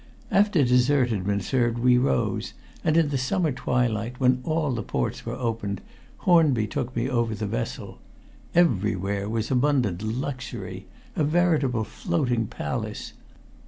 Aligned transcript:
After 0.31 0.63
dessert 0.63 1.09
had 1.11 1.27
been 1.27 1.41
served 1.41 1.77
we 1.77 1.95
rose, 1.99 2.53
and 2.83 2.97
in 2.97 3.09
the 3.09 3.19
summer 3.19 3.51
twilight, 3.51 4.19
when 4.19 4.41
all 4.43 4.71
the 4.71 4.81
ports 4.81 5.27
were 5.27 5.35
opened, 5.35 5.79
Hornby 6.25 6.65
took 6.65 6.95
me 6.95 7.07
over 7.07 7.35
the 7.35 7.45
vessel. 7.45 7.99
Everywhere 8.55 9.29
was 9.29 9.51
abundant 9.51 10.01
luxury 10.01 10.87
a 11.15 11.23
veritable 11.23 11.83
floating 11.83 12.47
palace. 12.47 13.13